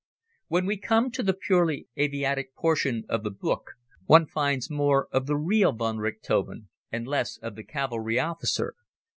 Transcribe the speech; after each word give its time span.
When 0.47 0.65
we 0.65 0.77
come 0.77 1.11
to 1.11 1.21
the 1.21 1.31
purely 1.35 1.87
aviatic 1.95 2.55
portion 2.55 3.03
of 3.07 3.21
the 3.21 3.29
book 3.29 3.73
one 4.07 4.25
finds 4.25 4.67
more 4.67 5.07
of 5.11 5.27
the 5.27 5.37
real 5.37 5.73
von 5.73 5.97
Richthofen 5.99 6.69
and 6.91 7.05
less 7.07 7.37
of 7.37 7.55
the 7.55 7.63
cavalry 7.63 8.19
officer. 8.19 8.73